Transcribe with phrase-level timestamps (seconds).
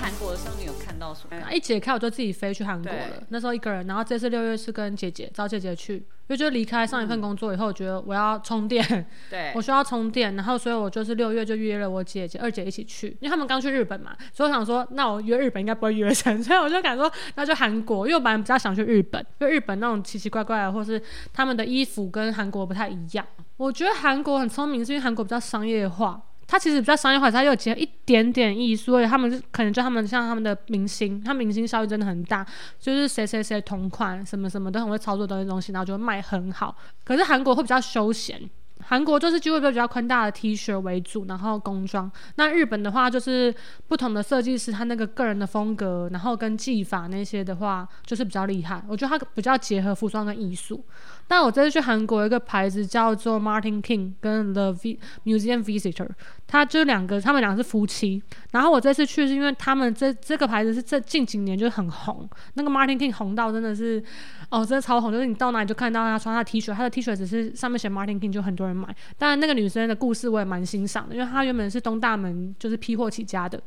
[0.00, 1.52] 韩国的时候，你有看到什么？
[1.52, 3.22] 一解开我就自己飞去韩国了。
[3.28, 21.00] 那时候一个人，然后这次六月是跟姐姐找姐姐去，因为就离开上一份工作以后，我觉得我要充电，对 我，需要充电，然后所以我就是六月就约了我姐姐、二姐一起去，因为他们刚去日本嘛，所以我想说，那我约日本应该不会约 成，所以我就敢说那就韩国，因为我本来比较想去日本，因为日本那种奇奇怪怪的，或是
[21.32, 23.26] 他们的衣服跟韩国不太一样。
[23.58, 26.22] 我觉得韩国很聪明，是因为韩国比较商业化。
[26.50, 32.44] 它其实比较商业化，它又结合一点点艺术，所以他们可能就他们像他们的明星，他明星效益真的很大，
[32.80, 36.76] 就是谁谁谁同款什么什么都很会操作的东西，然后就会卖很好。
[37.04, 38.50] 可是韩国会比较休闲，
[38.82, 42.10] 韩国就是就会比较宽大的 T 恤为主，然后工装。
[42.34, 43.54] 那日本的话就是
[43.86, 48.82] 不同的设计师，他那个个人的风格，然后跟技法那些的话，就是比较厉害。
[48.88, 50.84] 我觉得他比较结合服装跟艺术。
[51.28, 54.72] 但我这次去韩国一个牌子叫做 Martin King 跟 The
[55.24, 56.08] Museum Visitor，
[56.50, 58.20] 他就两个，他们两个是夫妻。
[58.50, 64.02] 然后我这次去是因为他们这这个牌子是这近几年就很红，那个 Martin King 红到真的是
[64.48, 68.92] 哦，真的超红，就是你到哪里就看到他穿他的 T 恤，他的 T 恤只是上面写 Martin King 就很多人买。
[69.16, 73.62] 当然那个女生的故事我也蛮欣赏的，因为她原本是东大门就是批货起家的。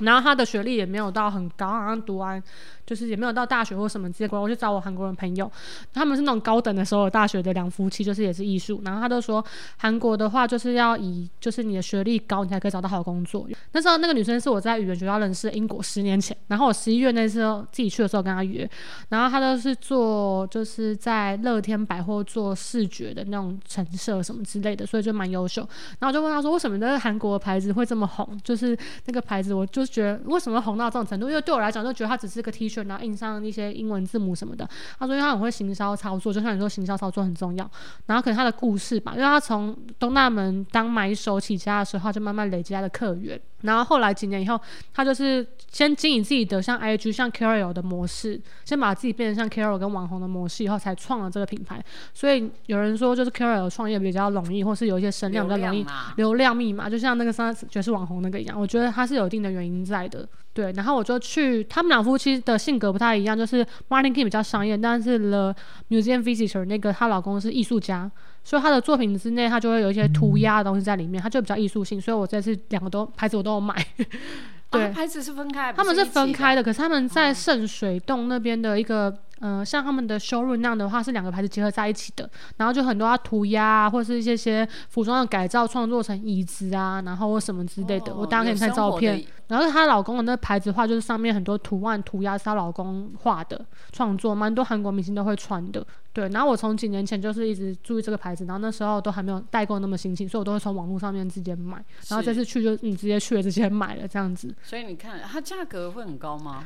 [0.00, 2.42] 然后她的学历也没有到很高，好像读完
[2.86, 4.40] 就是也没有到大学或什么结果。
[4.40, 5.50] 我去找我韩国人朋友，
[5.92, 8.80] 他们是那种高等的时候大学的两夫妻，就是也是艺术。
[8.84, 9.44] 然后他都说
[9.78, 13.48] 韩国的话就是要以就是你的学历高，你才可以找到好工作。
[13.72, 16.36] 那时候那个女生是我在语言学校认识的，英国十年前。
[16.48, 18.68] 然后我十一月那时候自己去的时候跟她约，
[19.08, 25.62] 然后她都是做就是在乐天百货做视觉的那种陈设什么之类的，所以就蛮优秀。
[25.98, 28.38] 然后我就问她说，为什么那个韩国的牌子会这么红？
[28.42, 31.28] 就是那个牌子，我就觉得为什么红到这种程度？
[31.28, 34.66] 因为对我来讲，就觉得它只是个 T 恤，然后印上一些英文字母什么的。
[34.98, 37.70] 他说，因为他很会行销操作，就像你说行销操作很重要。
[38.06, 43.38] 然后可能他的故事吧，因为他从东大门当买手起家的时候，他就慢慢累积他的客源。
[43.62, 44.60] 然后后来几年以后，
[44.92, 51.80] 他就是先经营自己的像 IG、像 Carol 的模式，先把自己变成像 Carol 跟网红的模式以后，才创了这个品牌。
[52.12, 60.28] 所以有人说，就是 Carol 创业比较容易，或是有一些声量比较容易流量密码，就像那个三爵士网红那个一样，我觉得他是有一定的原因在的。
[60.54, 65.54] 对，然后我就去，他们两夫妻的性格不太一样，就是 Martin King 比较商业，但是 The
[65.88, 68.10] Museum Visitor 那个她老公是艺术家，
[68.44, 73.74] 所以他的作品之内，他就会有一些涂鸦的东西在里面，他就比较艺术性，所以我这次两个都牌子我都有买。
[74.70, 76.62] 对哦牌子是分开，他们是分开的。
[76.62, 89.24] 的，可是他们在圣水洞那边的一个，呃，像他们的 showroom 那样的话，是两个牌子结合在一起的，然后就很多啊涂鸦啊，或是一些些服装的改造，创作成椅子啊，然后或什么之类的，哦我大家可以看照片。
[89.48, 93.60] 然后她老公的那牌子画，就是上面很多图案涂鸦是她老公画的
[93.90, 95.84] 创作，蛮多韩国明星都会穿的。
[96.12, 101.84] 对，然后我从几年前就是一直注意这个牌子，然后那时候都还没有代购那么兴起，所以我都会从网络上面直接买。
[102.08, 104.54] 然后这次去就你直接去了，直接买了这样子。
[104.62, 106.62] 所以你看，它价格会很高吗？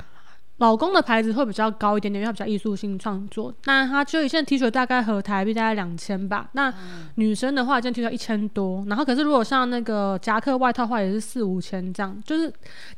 [0.59, 3.53] 老公的牌子会比较高一点点，因为它比较艺术性创作。
[3.67, 6.49] 那它就一件 T 恤大概合台币大概两千吧。
[6.53, 6.73] 那
[7.17, 8.83] 女生的话，一件 T 恤一千多。
[8.89, 12.19] 然后可是如果像那个夹克外套的话，也是四五千这样。
[12.25, 12.51] 就是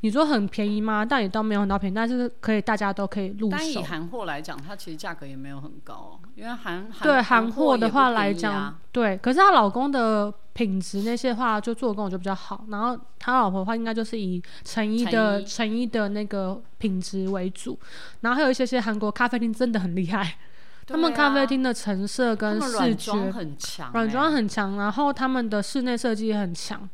[0.03, 1.05] 你说很便宜吗？
[1.05, 3.57] 但也都没有很到便宜，但是可以大家都可以入手。
[3.59, 9.17] 但以韩货来讲，它其实价格也没有很高哦，因为韩对韩韩货的话来讲，啊对。
[9.19, 12.65] 可是她老公的品质那些话，就做工我觉得比较好。
[12.67, 17.79] 然后他老婆的话，应该就是以成衣的成衣衣的那个品质为主。
[18.23, 20.35] 然后还有一些些韩国咖啡厅真的很厉害。
[20.85, 26.89] 他们咖啡啊厅的成色跟视觉，很强欸，软装很强，然后他们的室内设计也很强，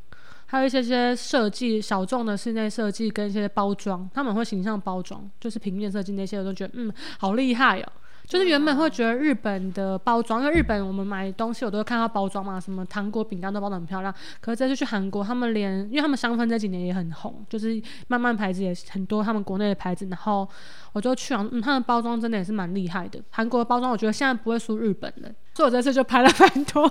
[0.44, 7.92] 还有一些些设计小众的室内设计跟一些包装，他们会形象包装，就是平面设计那些，我都觉得嗯好厉害哦。
[8.26, 14.12] 就是原本会觉得日本的包装，因为日本我们买东西我都会看到包装嘛，什么糖果、饼干都包的很漂亮。
[14.40, 20.48] 可是这次去韩国，他们连因为他们香氛这几年也很红，就是慢慢牌子也很多，他们国内的牌子，然后
[20.92, 23.20] 我就去啊，嗯，他们包装真的也是蛮厉害的。
[23.30, 26.88] 韩国的包装我觉得现在不会输日本的， 所以我这次就拍了蛮多，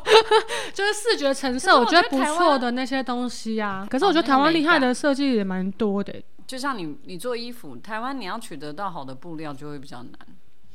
[0.73, 3.87] 就是视觉成色，我我觉得不错的那些东西啊。
[3.89, 6.13] 可是我觉得台湾厉害的设计也蛮多的、
[6.45, 10.13] 就像你你做衣服，台湾你要取得到好的布料就会比较难。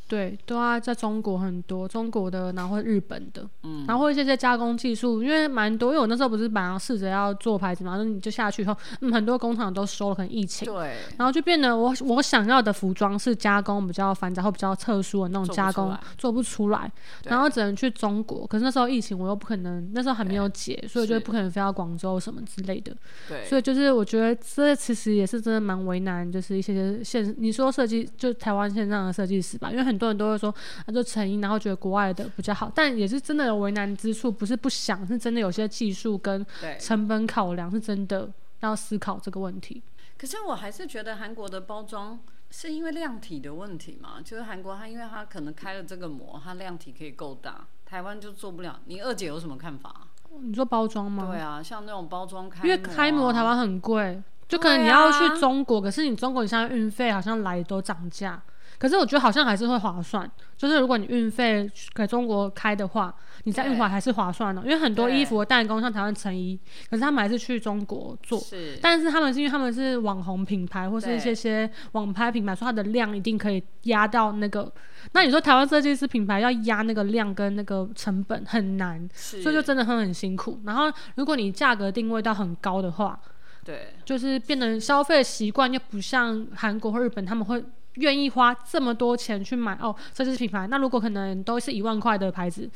[0.08, 16.90] 对，都啊在中国很多，中国的，然后日本的，嗯，然后一些些加工技术，因为蛮多，因为我那时候不是本来要试着要做牌子嘛，然后你就下去以后，嗯，很多工厂都收了，可能疫情，对，然后就变得我我想要的服装是加工比较繁杂或比较特殊的那种加工，做不出来，
[17.22, 17.30] 对。
[17.30, 18.46] 然后只能去中国。
[18.46, 22.96] 可是那时候疫情，我又不可能，那时候还没有解，所以就不可能飞到广州什么之类的。
[23.28, 30.54] 对，所以就是我觉得这其实也是真的蛮为难，就是一些些现你说设计就台湾线上的设计师吧，因为很多人都会说
[30.86, 36.46] 啊就成因，然后觉得国外的比较好，但也是真的有为难之处，不是不想，是真的有些技术跟。
[36.78, 38.30] 成本考量是真的
[38.60, 39.82] 要思考这个问题。
[40.16, 42.18] 可是我还是觉得韩国的包装
[42.50, 48.80] 是因为量体的问题嘛，就是韩国它因为它可能开了这个模，它量体可以够大，台湾就做不了。
[48.86, 50.08] 你二姐有什么看法？
[50.40, 51.28] 你说包装吗？
[51.30, 58.40] 对啊，像那种包装开、因为开模台湾很贵，就可能你要去中国，可是你中国你现在运费好像来都涨价。
[58.78, 64.62] 可是我觉得好像还是会划算，就是如果你运费给中国开的话，你在运回来还是划算的。
[64.62, 66.56] 因为很多衣服的代工像台湾成衣，
[66.88, 68.38] 可是他们还是去中国做。
[68.38, 74.72] 是，但是他们是因为他们是网红品牌或是一些些网拍品牌，所以它的量一定可以压到那个。
[75.10, 80.60] 那你说台湾设计师品牌要压那个量跟那个成本很难，所以就真的会很辛苦。
[80.64, 80.84] 然后
[81.16, 83.18] 如果你价格定位到很高的话，
[83.64, 87.64] 对，就是变得消费习惯又不像韩国或日本，他们会。
[87.98, 90.66] 愿意花这么多钱去买哦，设计师品牌。
[90.66, 92.68] 那如果可能都是一万块的牌子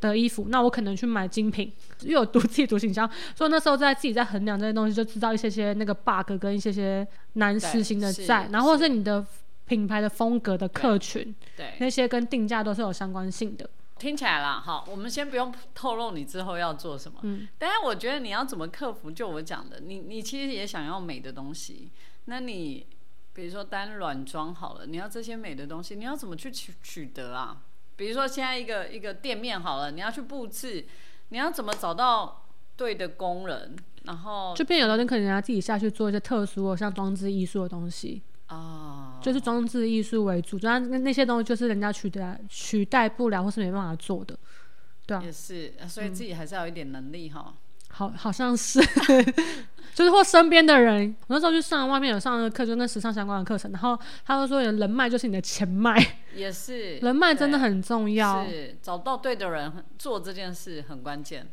[0.00, 1.70] 的衣服，那我可能去买精品，
[2.02, 3.08] 又有独自己独行销。
[3.34, 9.24] 所以那时候在自己在衡量这些东西，就知道一些些那个 bug 跟一些些难实行的在，然后或是你的
[9.66, 13.68] 品牌的风格的客群，对那些跟定价都是有相关性的。
[13.98, 17.18] 听起来啦，好，我们先不用透露你之后要做什么。
[17.22, 21.90] 嗯，但是我觉得你要怎么克服，就我讲的，你你其实也想要美的东西，
[22.24, 22.86] 那你。
[23.40, 27.62] 比如说单软装好了，你要这些美的东西，你要怎么去取取得啊？
[27.96, 30.84] 比如说现在一个一个店面好了，你要去布置，
[31.30, 32.44] 你要怎么找到
[32.76, 33.74] 对的工人？
[34.04, 44.38] 然后就变有的人可能要自己下去做一些特殊的，像装置艺术的东西啊，就是装置艺术为主，那那些东西就是人家取代取代不了或是没办法做的，
[45.06, 47.54] 对啊，也是，所以自己还是要有一点能力哈。
[47.90, 48.80] 好，好像是，
[49.94, 55.94] 就是或身边的人，我那时候去上外面有上的课，就跟时尚相关的课程，然后他就说，人脉就是你的钱脉，
[56.34, 58.76] 也是，人脉真的很重要，是。
[58.80, 61.46] 找到对的人做这件事很关键，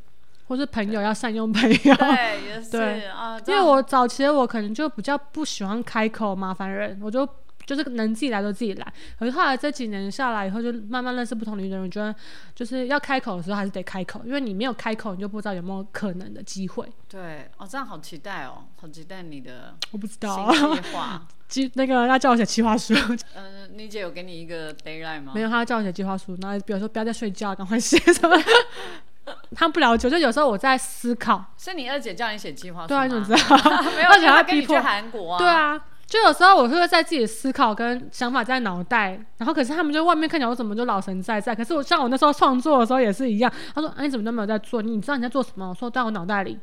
[0.48, 3.08] 或是朋友要善用朋友， 对，也是。
[3.08, 7.28] 啊，因为我早期我可能就比较不喜欢开口麻烦人，我就。
[7.68, 12.16] 就是能自己来就自己来，可是后来这几年下来以后，就慢慢认识不同的人，我觉得
[12.56, 16.90] 就是要开口的时候还是得开口，因为你没有开口，你就不知道有没有可能的机会。
[17.10, 20.58] 对，哦，这样好期待哦，好期待你的，我不知道计
[20.94, 22.94] 划，计 那个要叫我写计划书。
[23.36, 25.34] 嗯，你姐有给你一个 d a y l i n e 吗？
[25.36, 28.36] 没有，他叫我写计划书，然后比如说不要再睡觉，赶快写什么。
[29.54, 31.44] 他不了解，就有时候我在思考。
[31.58, 32.88] 是你二姐叫你写计划书？
[32.88, 33.58] 对啊，你怎么知道？
[33.92, 35.38] 没有，而且她逼迫韩国啊。
[35.38, 35.82] 对啊。
[36.08, 43.52] 就有时候我会在自己思考跟想法在脑袋，然后可是他们就外面看起来我怎么就老神在在，可是我像我那时候创作的时候也是一样。
[43.76, 44.82] 他说：“哎，你怎么都没有在做？
[44.82, 46.58] 你知道你在做什么？”我说：“在我脑袋里。”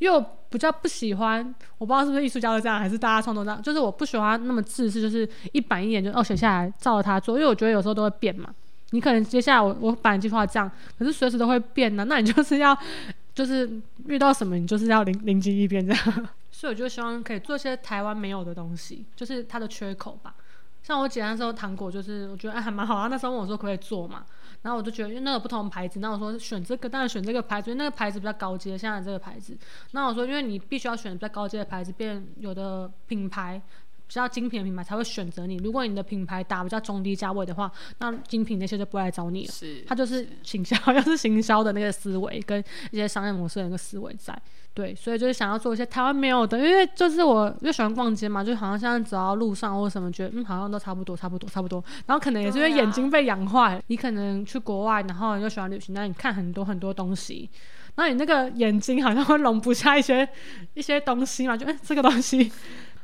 [0.00, 7.36] 因为我比较不喜欢，我不知道是不是艺术家都这样，还是大家创作这样，就是我不喜欢那么自私，就是一板一眼就哦写下来照着它做。
[7.38, 8.50] 因为我觉得有时候都会变嘛。
[8.90, 12.04] 你可能接下来我我本来计划这样，可是随时都会变呢。
[12.06, 12.76] 那你就是要
[13.38, 13.70] 就是
[14.06, 16.28] 遇到什么，你就是要灵灵机一变这样。
[16.50, 20.34] 所以我就希望可以做些台湾没有的东西，就是它的缺口吧。
[20.82, 23.06] 像我姐那时候糖果，就是我觉得哎还蛮好啊。
[23.06, 24.24] 那时候问我说可不可以做嘛，
[24.62, 28.76] 然后我就觉得因为那个不同牌子，那我说选这个当然选这个牌子，因为那个牌子比较高阶。
[28.76, 29.56] 现在这个牌子，
[29.92, 33.62] 那我说因为你必须要选比较高阶的牌子，变有的品牌。
[34.08, 35.56] 比较精品的品牌才会选择你。
[35.58, 39.52] 如果你的品牌打比较中低价位的话，那精品那些就不来找你了。
[39.52, 42.58] 是，它就是行销， 又是行销的那个思维跟
[42.90, 44.36] 一些商业模式的那个思维在。
[44.72, 51.84] 对，所以就是想要做一些台湾没有的，因为就是我就喜欢逛街嘛，就好像现在走到路上或什么，觉得嗯好像都差不多，差不多，差不多。
[52.06, 57.50] 然后可能也是因为眼睛被养坏，你可能去国外，然后你就喜欢旅行，那你看很多很多东西，
[57.96, 60.28] 那你那个眼睛好像会容不下一些
[60.74, 62.50] 一些东西嘛，就哎这个东西。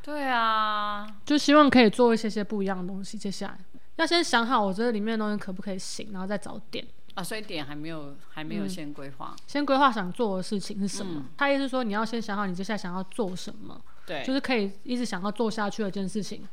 [0.05, 3.17] 对啊，就希望可以做一些些不一样的东西。
[3.17, 3.59] 接下来
[3.97, 7.23] 要先想好我这里面的东西可不可以行，然后再找点啊。
[7.23, 9.35] 所以点还没有，还没有先规划。
[9.47, 11.25] 先规划想做的事情是什么？
[11.39, 13.81] 他意思说你要先想好你接下来想要做什么。
[14.05, 16.47] 对，就是可以一直想要做下去的一件事情，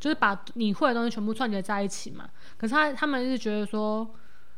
[0.00, 2.28] 就是把你会的东西全部串接在一起嘛。
[2.56, 4.04] 可是他他们一直觉得说，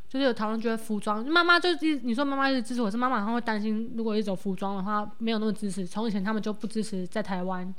[0.07, 5.85] 就是有讨论觉得服装，妈妈就是你说妈妈一直支持我，是妈妈好像会担心，如果一走服装的话没有那么支持。
[5.85, 7.71] 从以前他们就不支持在台湾。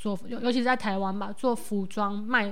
[0.00, 2.50] 做尤尤其是在台湾吧，做服装卖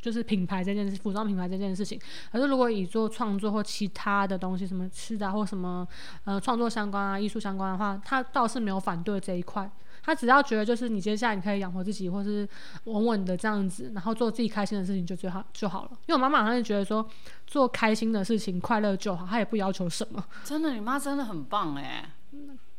[0.00, 2.00] 就是品牌这件事，服装品牌这件事情。
[2.32, 5.86] 可是如果以做创作或其他的东西，什么吃的或什么
[6.24, 9.70] 呃创作相关啊、艺术相关的话，他倒是没有反对这一块。
[10.02, 12.48] 他只要觉得就是你接下来你可以养活自己，或是
[12.84, 15.90] 稳稳的这样子，然后做自己开心的事情就最好就好了。
[16.06, 17.06] 因为我妈妈好像是觉得说
[17.46, 20.24] 做开心的事情、快乐就好，她也不要求什么。
[20.42, 22.10] 真的，你妈真的很棒哎。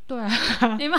[0.08, 0.28] 对啊，
[0.76, 0.98] 你妈。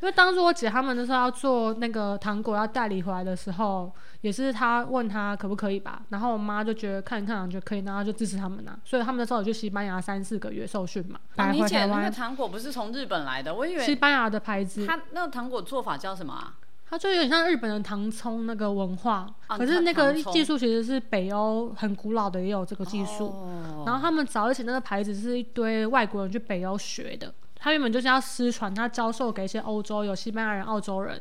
[0.00, 8.78] 因为当初我姐他们那时候要做那个糖果要代理回来的时候，也是他问他可不可以吧，然后我妈就觉得看一看，觉得可以，然后就支持他们呐。
[8.84, 11.18] 所以他们那时候去西班牙三四个月受训嘛。
[11.50, 14.86] 你姐那个糖果不是从日本来的，我以为西班牙的牌子。
[14.86, 16.54] 它那个糖果做法叫什么啊？
[16.88, 23.26] 它就有点像日本的糖葱那个文化，啊可是那个技术其实是北欧很古老的也有这个技术。
[23.26, 31.20] 哦然后他们早以前那个牌子是一堆外国人去北欧学的，他原本就是要失传，他教授给一些欧洲有西班牙人、澳洲人，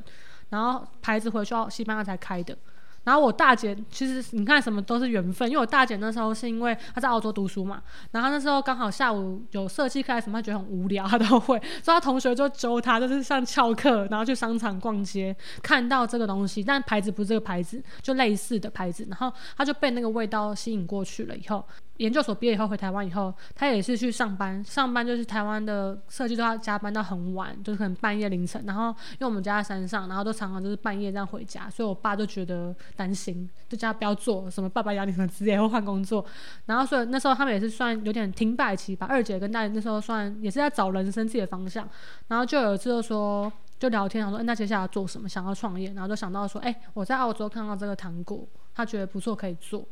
[0.50, 2.56] 然后牌子回去澳西班牙才开的。
[3.04, 21.38] 然后我大姐其实你看什么都是缘分，因为我大姐那时候是因为她在澳洲读书嘛，然后那时候刚好下午有设计课什么，她觉得很无聊，她都会，所以她同学就揪她，就是上翘课，然后去商场逛街，看到这个东西，但牌子不是这个牌子，就类似的牌子，然后她就被那个味道吸引过去了。
[21.38, 21.64] 以后
[21.98, 28.64] 研究所毕业以后回台湾以后，他也是去上班，上班就是台湾的设计都要加班到很晚，就是可能半夜凌晨。
[28.66, 36.26] 然后因为我们家在山上，然后都常常就是半夜这样回家，所以我爸就觉得担心，就叫他不要做什么爸爸养你什么之类，或换工作。
[36.66, 39.08] 然后所以那时候他们也是算有点停摆期吧。
[39.08, 41.88] 二姐跟大姐那时候算也是在找人生自己的方向，
[42.28, 43.52] 然后就有一次就说。
[43.78, 45.28] 就聊天，然后说，哎、那接下来做什么？
[45.28, 49.86] 想要创业，然后就想到说，哎、我在澳洲看到这个糖果，他觉得不错，可以做，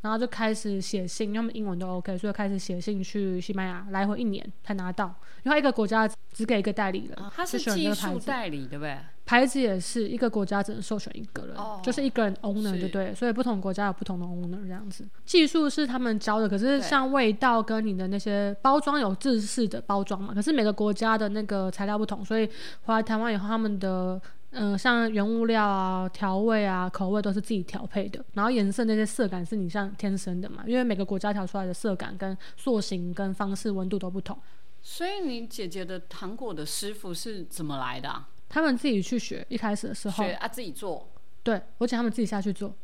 [0.00, 8.96] 然后就开始写信，因为他们英文都 OK，所以开始写信去西班牙，来回一年才拿到，因为一个国家只给一个代理人，啊它是技术代理，对不对？
[9.26, 15.06] 牌子也是一个国家只能授权一个人，哦就是一个人 owner 是就对，所以不同国家有不同的 owner 这样子。
[15.26, 22.46] 技术是他们教的，可是像味道跟你的那些包装有制式的包装嘛，可是每个国家的那个材料不同，所以
[22.84, 24.18] 回来台湾以后，他们的
[24.50, 34.38] 嗯、呃像原物料啊、调味啊、口味都是自己调配的，然后颜色那些色感是你像天生的嘛，因为每个国家调出来的色感跟塑形跟方式、温度都不同。
[34.80, 38.28] 所以你姐姐的糖果的师傅是怎么来的、啊？
[38.48, 41.06] 他们自己去学，一开始的时候学，啊自己做，
[41.42, 42.74] 对我请他们自己下去做，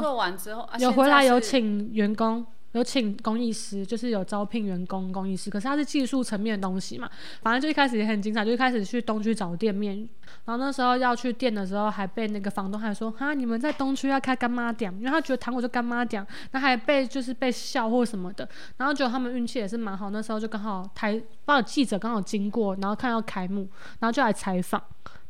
[0.00, 5.48] 做完之后，啊、有回来有请员工，有请工艺师，就是有招聘员工工艺师。
[5.48, 7.08] 可是它是技术层面的东西嘛，
[7.42, 9.96] 反正就一开始也很精彩，就一开始去东区找店面，
[10.44, 18.48] 然后那时候要去店的时候，还被那个房东还说哈，你们在东区要开干妈店，因为他觉得糖果就干妈店，那还被就是被笑或什么的。
[18.76, 23.68] 然后结果他们运气也是蛮好，那时候就刚好台，报记者刚好经过，然后看到开幕，
[24.00, 24.82] 然后就来采访。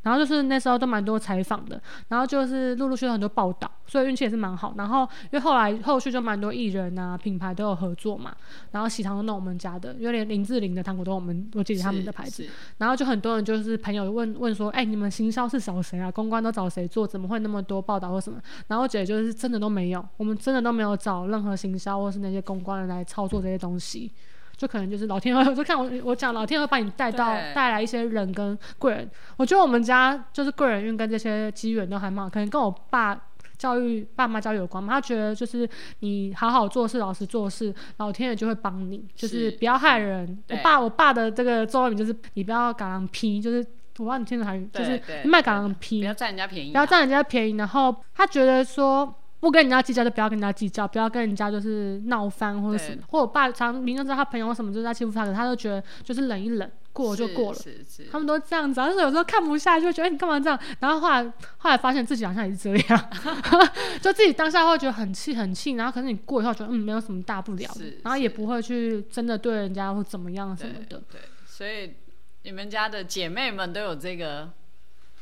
[0.04, 4.72] 然后就是那时候都蛮多采访的，然后就是陆陆续续很多报道，所以运气也是蛮好。
[4.78, 8.32] 然后因为后来后续就蛮多艺人啊、品牌都有合作嘛，
[8.70, 12.46] 然后喜糖都弄我们家的，因为连林志玲的糖果都我们我姐姐他们的牌子，
[12.78, 16.10] 然后就很多人就是朋友问问说，哎、你们行销是找谁啊？
[16.10, 17.06] 公关都找谁做？
[17.06, 18.40] 怎么会那么多报道或什么？
[18.68, 24.12] 然后我姐姐就是真的都没有，我们真的都没有找任何行销或是那些公关人来操作这些东西。
[24.56, 29.10] 就可能就是老天会，我就看我我讲老天会把你带到带来一些人跟贵人。
[29.36, 33.20] 我觉得我们家就是贵人运跟这些机缘都还蛮好，可能跟我爸
[33.58, 34.92] 教育爸妈教育有关嘛。
[34.92, 35.68] 他觉得就是
[36.00, 40.38] 你好好做事，老实做事，老天爷就会帮你，就是是不要害人。
[40.50, 53.02] 我爸我爸的这个座右铭就是你不要赶狼批，就是我不知道你听得还就是卖赶狼批，不要占人家便宜、啊，不要占人家便宜，然后他觉得说不跟人家计较就不要跟人家计较，不要跟人家就是闹翻或者什么。
[53.08, 57.58] 或者我爸常明明知道他朋友什么就是在欺负他，可他都觉得就是忍一忍，过了就过了。
[57.58, 60.58] 是是他们都这样子、啊，但是有时候看不下去，就觉得、哎你干嘛这样？
[60.80, 61.22] 然后后来
[61.58, 63.10] 后来发现自己好像也是这样，
[64.00, 67.70] 就自己当下会觉得很气很气，然后可是你过以后觉得嗯没有什么大不了
[68.02, 71.02] 然后也不会去真的对人家或怎么样什么的。
[71.10, 71.94] 对，所以
[72.42, 74.50] 你们家的姐妹们都有这个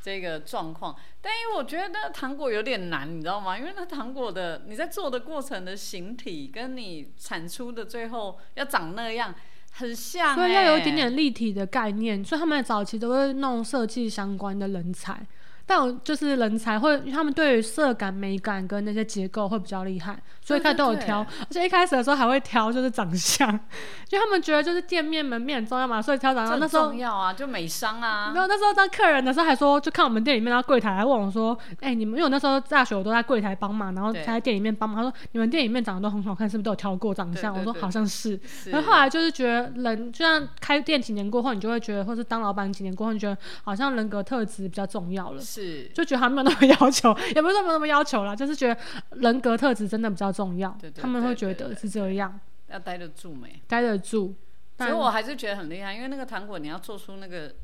[0.03, 3.57] 这个状况，但因为我觉得那个糖果有点难，你知道吗？
[3.57, 9.33] 因为那糖果的你在做的过程的形体跟你产出的最后要长那样
[9.75, 15.25] 很像、欸，所以要有一点点立体的概念，所以他们早期都会弄设计相关的人才。
[15.73, 23.49] 但我就是人才会，他们对于色感、美感跟那些结构会比较厉害，所以一开始都有挑，而且一开始的时候还会挑就是长相，
[24.07, 26.61] 就他们觉得就是店面门面很重要嘛，所以挑长相。
[26.61, 45.62] 那时候重要啊，就美商啊没，有，那时候当客人的时候还说，就看我们店里面，然后柜台还问我说：“哎、你们因为我那时候大学我都在柜台帮忙，然后对才在店里面帮忙。”他说：“你们店里面长得都很好看，是不是都有挑过长相？”我说：“对对对好像是。”是然后后来就是觉得人，就像开店几年过后，你就会觉得，或是当老板几年过后，你觉得好像人格特质比较重要了，是，
[45.95, 48.81] 就觉得他没有那么要求， 也不是说没有那么要求啦，就是觉得
[49.17, 50.77] 人格特质真的比较重要。
[50.81, 52.39] 对对他们会觉得是这样，
[52.69, 53.61] 要待得住没？
[53.69, 54.35] 待得住。
[54.79, 57.55] 所以我还是觉得很厉害，因为那个糖果你要做出那个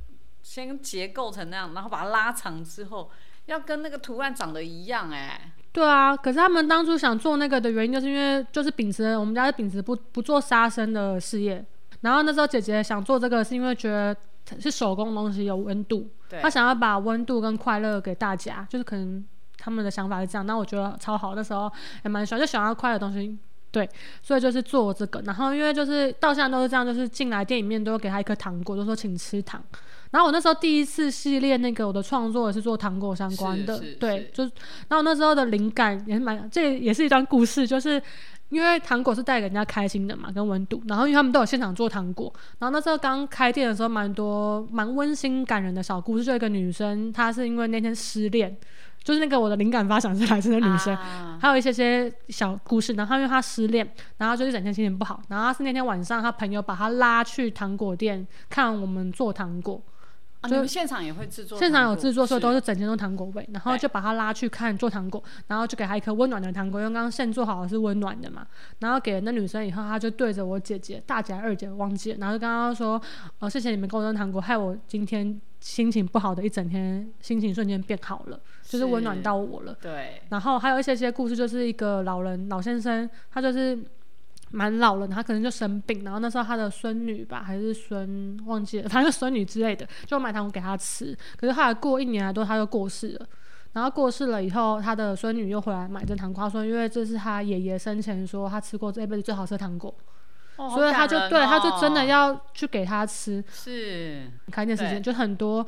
[0.42, 3.10] 先结构成那样，然后把它拉长之后，
[3.46, 11.64] 要跟那个图案长得一样、哎，对啊，可是他们当初想做那个的原因，就是因为就是秉持我们家是秉持不不做杀生的事业。
[12.02, 14.14] 然后那时候姐姐想做这个，是因为觉得
[14.60, 16.08] 是手工东西有温度，
[16.40, 19.24] 他想要把温度跟快乐给大家，就是可能
[19.56, 20.46] 他们的想法是这样。
[20.46, 21.70] 那我觉得超好，那时候
[22.04, 23.36] 也蛮喜欢，就想要快乐的东西
[23.70, 23.88] 对，
[24.22, 25.20] 所以就是做这个。
[25.22, 29.62] 然后因为就是到现在都是这样，就是进来店里面都会给他一颗糖果，就说请吃糖。
[30.10, 34.42] 然后我那时候第一次系列那个我的创作也是做糖果相关的，对，就
[34.88, 38.02] 然后那时候的灵感也是蛮，这也是一段故事，就是
[38.48, 40.82] 因为糖果是带给人家开心的嘛，跟温度。
[40.86, 48.56] 然后因为他们都有现场做糖果，然后那时候刚开店的时候，蛮多蛮温馨感人的小故事，就一个女生，她是因为那天失恋。
[49.04, 50.94] 就是那个我的灵感发想是来自那女生，
[51.40, 52.92] 还有一些些小故事。
[52.94, 53.88] 然后因为她失恋，
[54.18, 55.22] 然后就一整天心情不好。
[55.28, 59.80] 然后是那天晚上，她朋友把她拉去糖果店看我们做糖果。
[60.45, 61.59] 你们现场也会制作？
[61.59, 63.49] 现场有制作，所以都是整间都糖果味。
[63.52, 68.47] 然后就把他拉去看做糖果，然后就给他一颗温暖的糖果，因为刚刚现做好的是温暖的嘛。
[68.78, 73.00] 然后给了那女生以后，她就对着我姐姐、大姐、二姐忘记了，然后就刚刚说
[73.40, 79.76] ：“呃，谢谢你们给我糖果，害我今天。”心情不好的一整天，心情瞬间变好了，就是温暖到我了。
[79.83, 80.23] 对。
[80.28, 83.76] 然后还有一些些故事，就是一个老人老先生，他就是
[84.50, 91.16] 蛮老了，他可能就生病，然后那时候他的孙女吧，还是孙忘记了，反正孙女之类的，就买糖果给他吃。
[91.36, 93.26] 可是后来过一年来多，他就过世了。
[93.74, 99.94] 然后过世了以后，他的孙女又回来买这糖果，说因为这是他爷爷生前说他吃过这辈子最好吃的糖果。
[100.56, 103.44] 所以他就对，他就真的要去给他吃。
[103.48, 105.64] 是，开店时间就很多，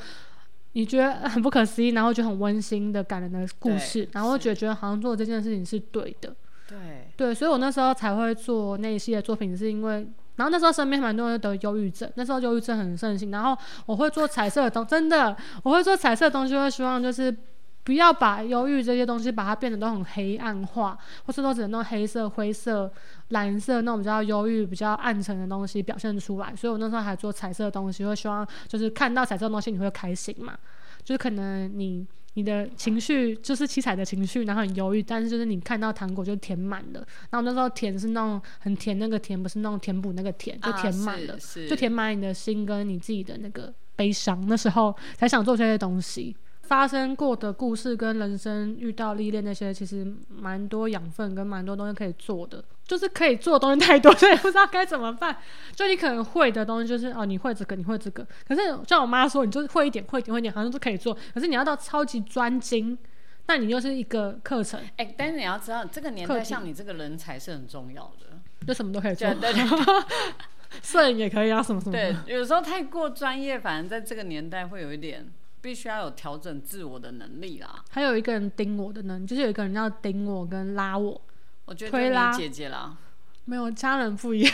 [0.72, 6.34] 你觉得很不可思议，然后就很温馨的感人的故事，然后觉得觉得好像做这件事情是对的。
[6.70, 6.78] 对
[7.16, 17.36] 对，所以我那时候才会做那一系列作品，是因为，然后那时候身边蛮多人得忧郁症，那时候忧郁症很盛行，然后我会做彩色的东，真的，我会做彩色的东西，会希望就是。
[17.82, 22.92] 不要把忧郁这些东西把它变得都很黑暗化，或是都只能用黑色、灰色、
[23.28, 26.54] 蓝色那种比较忧郁、比较暗沉的东西表现出来。
[26.54, 30.52] 所以我那时候还做彩色的东西，会希望就是看到彩色的东西你会开心嘛？
[31.04, 37.06] 就是可能你你的情绪就是七彩的情绪，然后很忧郁，但是就是你看到糖果就填满了。
[37.30, 41.36] 然后那时候甜是那种很甜，那个甜不是那种填补那个甜，就填满了，
[41.68, 44.44] 就填满你的心跟你自己的那个悲伤。
[44.46, 46.36] 那时候才想做这些东西。
[46.70, 55.36] 发生过的故事跟人生遇到历练那些，其实蛮多养分跟蛮多东西可以做的，就是可以做的东西太多，所以不知道该怎么办。
[55.74, 58.24] 就你可能会的东西，就是哦，你会这个，你会这个。
[58.46, 61.12] 可是像我妈说，你就会一点，会一点，会一点，好像都可以做。
[61.34, 62.96] 可是你要到超级专精，
[63.48, 64.80] 那你又是一个课程。
[64.96, 68.26] 哎，但是你要知道，这个年代像你这个人才是很重要的，
[68.64, 69.28] 就 什么都可以做。
[70.84, 71.92] 摄影也可以啊，什么什么。
[71.92, 75.28] 对，有时候太过专业，反正在这个年代会有一点。
[75.60, 77.84] 必须要有调整自我的能力啦。
[77.90, 81.20] 还有一个人盯我的能力，就是有一个人要盯我跟拉我。
[81.66, 82.96] 我觉得推拉姐姐啦，
[83.44, 84.52] 没有家人不一样。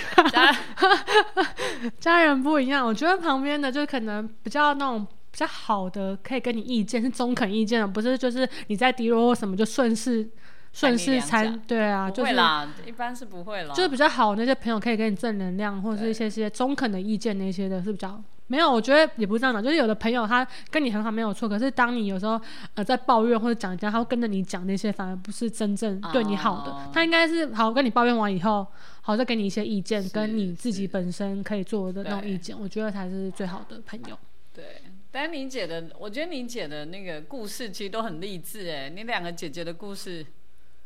[1.99, 10.29] 家人不一样，我觉得旁边的就可能比较那种比较好的，可以跟你意见是中肯意见的，不是就是你在低落或什么就顺势
[10.73, 13.73] 顺势参对啊，不会啦，一般是不会啦。
[13.75, 18.23] 就是比较好那些朋友可以给你正能量，或者是一些些中肯的意见那些的，是比较。
[18.49, 22.41] 没有，我觉得也不是这样的，就是有的朋友他跟你很好没有错，可是当你有时候
[22.75, 26.93] 呃在抱怨或者讲一讲，他会跟着你讲那些，反而不是真正对你好的。
[26.93, 28.67] 他应该是好跟你抱怨完以后，
[29.01, 34.17] 好再给你一些意见，跟你自己本身可以做的那种意见，我觉得才是最好的朋友。
[34.55, 40.25] 对，但你姐的，我觉得你姐的那个故事其实都很励志哎，你两个姐姐的故事。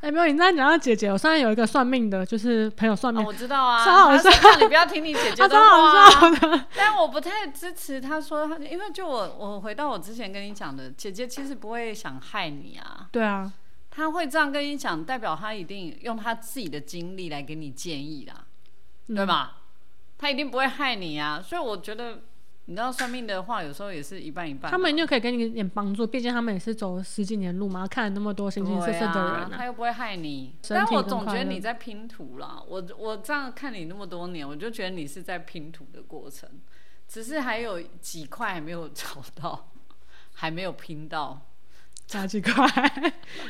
[0.00, 4.30] 哎，没有，你在讲到姐姐，我上次有一个算命的，就是朋友算命，我知道啊，超好笑。
[4.58, 13.08] 你不要听你姐姐的 话，但我不太支持他说他，因为就我我回到我之前跟你讲的，姐姐其实不会想害你啊。
[13.12, 13.52] 对啊，
[13.90, 18.44] 他会这样跟你讲，代表他一定用他自己的经历来给你建议啦，
[19.08, 19.58] 对吧？
[20.16, 22.20] 他一定不会害你啊，所以我觉得。
[22.70, 24.70] 你知道算命的话，有时候也是一半一半。
[24.70, 29.50] 他们就可以给你一点帮助，毕竟他们也是走了十几年路嘛，看了那么多形形色色的人。
[29.50, 30.54] 他又不会害你。
[30.68, 32.62] 但我总觉得你在拼图啦。
[32.68, 36.48] 我我这样看你那么多年，我就觉得你是在拼图的过程，
[37.08, 39.72] 只是还有几块还没有找到，
[40.34, 41.48] 还没有拼到。
[42.06, 42.64] 差几块？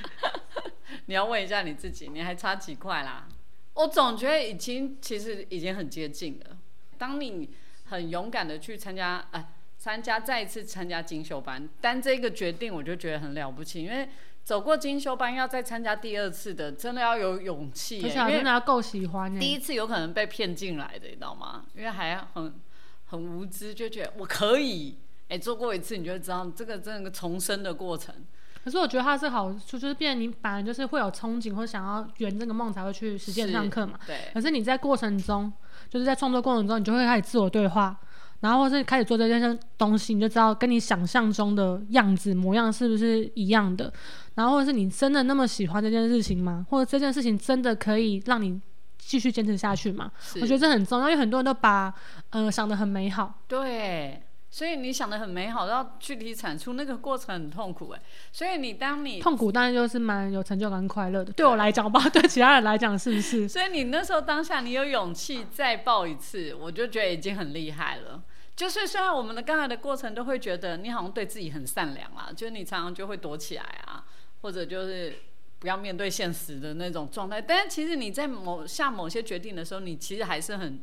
[1.04, 3.28] 你要问一下你自己，你还差几块啦？
[3.74, 6.56] 我总觉得已经其实已经很接近了。
[6.96, 7.50] 当你。
[7.90, 14.08] 很勇敢的去参加，哎，参加再一次参加精修班，但这个决定我就觉得很了不起，因为
[14.44, 19.38] 走过精修班要再参加第二次的，真的要有勇气，而且真的要够喜欢。
[19.38, 21.64] 第一次有可能被骗进来的，你知道吗？
[21.74, 22.54] 因为还很
[23.06, 24.96] 很无知，就觉得我可以，
[25.28, 28.14] 哎，做过一次你就知道这个真的重生的过程。
[28.62, 33.98] 可是我觉得它是好处，就是变你本来就是会有憧憬或想要圆这个梦才会去实践上课嘛。
[34.06, 34.16] 对。
[34.32, 35.52] 可是你在过程中。
[35.90, 37.94] 就是在创作过程中，你就会开始自我对话，
[38.40, 43.92] 然后或是开始做这件东西，你就知道跟你想象中的样子模样是不是一样的，
[44.36, 46.64] 然后或者是你真的那么喜欢这件事情吗？
[46.70, 48.58] 或者这件事情真的可以让你
[48.96, 50.10] 继续坚持下去吗。
[50.40, 51.92] 我觉得这很重要，因为很多人都把
[52.30, 58.02] 呃想的很美好，对，所以你想的很美好，要具体产出，那个过程很痛苦哎。
[58.32, 61.32] 所以你当你，痛苦当然就是蛮有成就感、快乐的。
[61.32, 63.48] 对我来讲，我不知道对其他人来讲是不是？
[63.48, 68.22] 所以你那时候当下你有勇气再抱一次，我就觉得已经很厉害了。
[68.56, 74.04] 就是虽然我们的刚才的过程都会觉得你好像对自己很善良啦，就是你常常就会躲起来啊，
[74.42, 75.14] 或者就是
[75.60, 80.80] 不要面对现实的那种状态，但是其实你在某下某些决定的时候，你其实还是很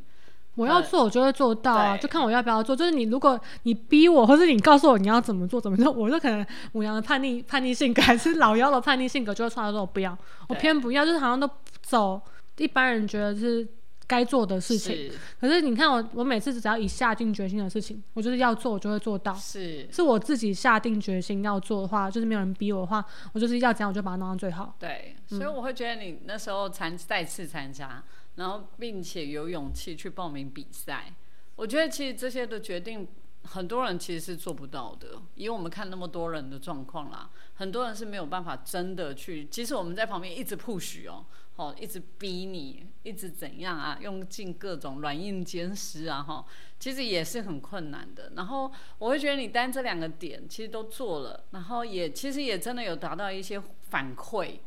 [0.58, 2.74] 我要做，我就会做到啊，就看我要不要做。
[2.74, 10.18] 就是你，如果你逼我，或是你告诉我你要怎么做怎么做，我就可能母羊的叛逆叛逆性格，还是老妖的叛逆性格，就会出来说我不要，
[10.48, 11.48] 我偏不要，就是好像都
[11.80, 12.20] 走
[12.56, 13.66] 一般人觉得是
[14.08, 14.96] 该做的事情。
[14.96, 15.12] 是。
[15.40, 19.32] 可是你看我，我每次只要一下定决心的事情，我就是要做，我就会做到。
[19.34, 24.74] 是，是我自己下定决心要做的话，就是没有人逼我的话，我就是要怎样我就把它弄到最好。
[24.80, 28.02] 对，所以我会觉得你那时候参再次参加，
[28.38, 31.12] 然后并且有勇气去报名比赛，
[31.56, 33.06] 我觉得其实这些的决定，
[33.42, 35.20] 很多人其实是做不到的。
[35.34, 46.44] 以我们看那么多人的状况啦，很多人是没有办法真的去，即使我们在旁边一直 push 哦，哦，一直逼你，一直怎样啊，用尽各种软硬兼施啊，哈，
[46.78, 48.32] 其实也是很困难的。
[48.36, 54.60] 然后我会觉得你单这两个点其实都做了，然后也其实也真的有达到一些反馈。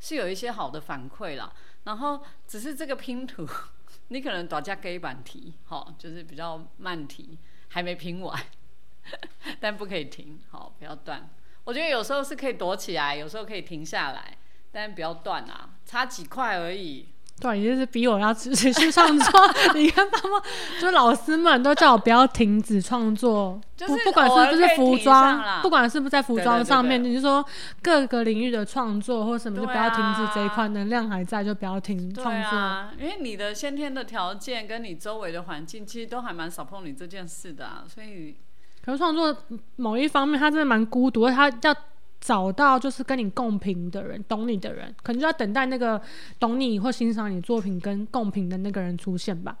[0.00, 1.50] 是有一些好的反馈啦，
[1.84, 3.46] 然后只是这个拼图，
[4.08, 8.38] 你可能打架给板题，好，就是比较慢题，还没拼完，
[9.60, 11.30] 但不可以停，好，不要断。
[11.64, 14.36] 我觉得有时候是可以躲起来，有时候可以停下来，
[14.72, 17.08] 但不要断啊，差几块而已。
[17.40, 19.40] 对，也就是逼我要持持续创作。
[19.74, 20.40] 你看，爸妈
[20.80, 27.44] 就老师们都叫我不要停止创作，就是不不管是不是服装，不管是不是在服装上面，对你就说
[27.82, 32.56] 各个领域的创作或什么，就不要停止这一啊块，能量还在就不要停对创作。
[32.56, 38.36] 啊，因为你的先天的条件跟你周围的环境，其实都还蛮 support 你这件事的、啊，所以
[38.84, 39.36] 可是创作
[39.76, 41.74] 某一方面，他真的蛮孤独的，他要
[42.24, 46.00] 找到就是跟你共频的人，懂你的人，可能就要等待那个
[46.40, 49.54] 懂你或欣赏你作品跟共频的那个人出现吧。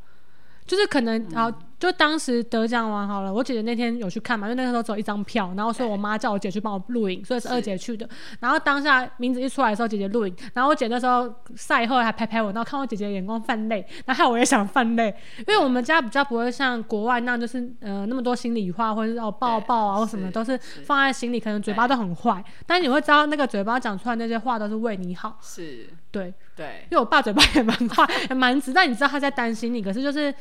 [0.64, 1.52] 就是可能好，
[1.84, 8.08] 就当时得奖完好了，我姐姐那天有去看嘛，因为那个时候只有一张票，然后所以我妈叫我姐去帮我录影，所以是二姐去的。
[8.40, 26.32] 然后当下名字一出来的时候，姐姐录影，然后我姐那时候赛后还拍拍我，然后看我姐姐的眼光泛泪，然后害我也想泛泪，因为我们家比较不会像国外那样，就是呃那么多心里话或者是哦抱抱啊或什么，是都是是放在心里，可能嘴巴都很坏，但是你会知道那个嘴巴讲出来那些话都是为你好，是对。
[26.56, 30.32] 对因为我爸嘴巴也蛮坏，也蛮直，但你知道他在担心你，可是就是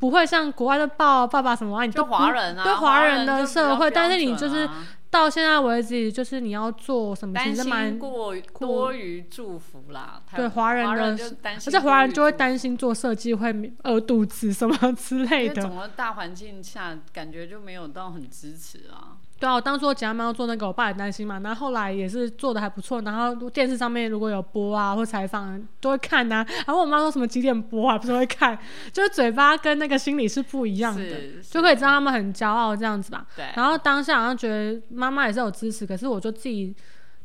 [0.00, 4.68] 不会像国外的抱爸爸什么啊，你就都华人啊，对华人的社会，但是你就是
[5.10, 10.22] 到现在为止，就是你要做什么，其担实蛮心过多于祝福啦。
[10.26, 15.62] 台对华人的而且华人就会担心做设计会饿肚子什么之类的。
[15.62, 19.19] 整个大环境下，感觉就没有到很支持啊。
[19.40, 21.40] 对啊，我当初我讲妈妈要做那个，我爸也担心嘛。
[21.40, 28.56] 然后后来也是做的还不错，然后电视上面如果有播啊或采访，都会看呐、然后我妈说什么几点播啊，不是会看，
[28.92, 31.02] 就是嘴巴跟那个心里是不一样的，
[31.42, 33.26] 就可以知道他们很骄傲这样子吧。
[33.34, 36.76] 对，然后当下好像觉得妈妈也是有支持，可是我就自己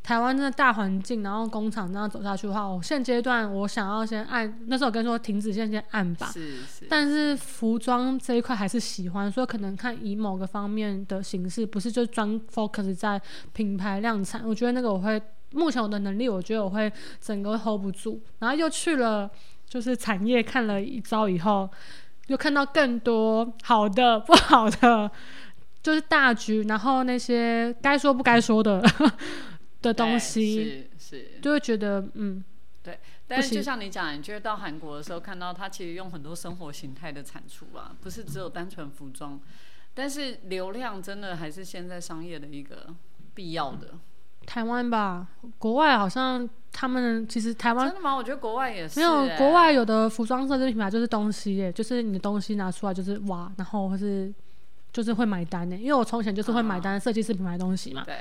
[0.06, 6.28] 台湾真的大环境，然后工厂这样走下去的话，我现阶段我想要先按，那时候我跟说停止线先按吧。
[6.32, 13.20] 是是，但是服装这一块还是喜欢，所以可能看以某个方面的形式，不是就专 focus 在
[13.54, 14.44] 品牌量产。
[14.46, 15.20] 我觉得那个我会，
[15.54, 18.22] 目前我的能力，我觉得我会整个 hold 不住。
[18.38, 19.28] 然后又去了
[19.68, 21.68] 就是产业看了一招以后，
[22.28, 25.10] 又看到更多好的、不好的，
[25.82, 28.84] 就是大局，然后那些该说不该说的
[29.86, 31.32] 的东西，是是。
[31.42, 32.44] 就会觉得嗯，
[32.84, 39.40] 对但是就像你讲，你觉得到韩国的时候看到它其实用很多生活形态的产出啊，不是只有单纯服装，
[39.94, 42.88] 但是流量真的还是现在商业的一个
[43.34, 43.96] 必要的。
[44.46, 48.16] 台湾吧，国外好像他们其实台湾真的吗？
[48.16, 54.32] 我觉得国外也是、没有，欸国外有的服装设计品牌就是东西耶，就是你的东西拿出来就是哇，然后或是
[54.94, 55.76] 就是会买单呢。
[55.76, 58.20] 因为我从前就是会买单设计师品牌的东西嘛，对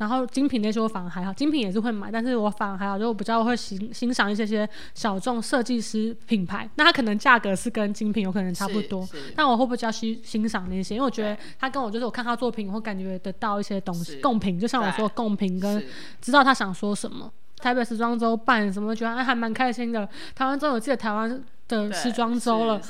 [0.00, 15.84] 然后精品那些我反而还好，精品也是会买，但是我反而还好，就我比较会欣欣赏一些些小众设计师品牌，那它可能价格是跟精品有可能差不多，但我会比较欣欣赏那些，因为我觉得他跟我就是我看他作品，我会感觉得到一些东西是共频，就像我说的共频跟
[16.22, 17.30] 知道他想说什么。
[17.58, 20.08] 台北时装周办什么，觉得哎还蛮开心的。
[20.34, 22.80] 台湾终于有记得台湾的时装周了，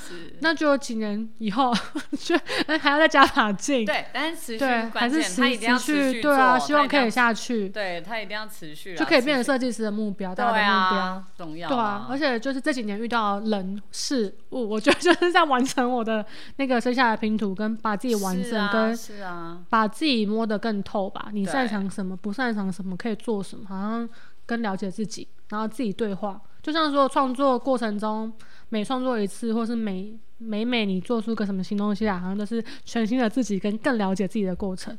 [0.41, 1.73] 那就有几年以后
[2.19, 2.39] 就
[2.81, 3.85] 还要再加把劲。
[3.85, 10.99] 对，但是持续对，还是持他一定要持持续续对啊，希望可以下去，对他一定要持续啊，就可以变成设计师的目标，对大家的目标。
[11.01, 16.25] 啊，重要对啊，而且就是这几年遇到人事物，我觉得就是 在完成我的
[16.57, 21.29] 那个剩下的拼图，跟把自己完整，跟是啊，把自己摸得更透吧。
[21.33, 24.09] 你擅长什么，不擅长什么，可以做什么，好像
[24.47, 26.41] 跟了解自己，然后自己对话。
[26.63, 28.33] 就像说创作过程中，
[28.69, 34.97] 每创作一次，或是每每每你做出个什么新东西来，好像都是全新的自己，跟更了解自己的过程。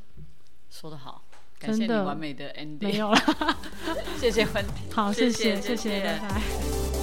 [0.69, 1.24] 说得好，
[1.60, 3.19] 感谢你完美的 ending，没有了，
[4.17, 7.01] 谢谢芬迪，好，谢谢谢谢谢谢，拜拜。